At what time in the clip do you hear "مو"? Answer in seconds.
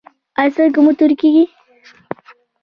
0.83-0.91